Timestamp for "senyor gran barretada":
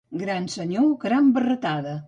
0.53-1.97